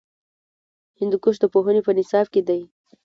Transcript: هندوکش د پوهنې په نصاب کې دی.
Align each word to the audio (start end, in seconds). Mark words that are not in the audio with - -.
هندوکش 0.99 1.35
د 1.41 1.45
پوهنې 1.53 1.81
په 1.85 1.91
نصاب 1.97 2.25
کې 2.33 2.41
دی. 2.47 2.61